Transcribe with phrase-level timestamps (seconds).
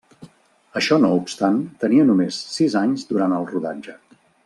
[0.79, 4.01] Això no obstant, tenia només sis anys durant el rodatge.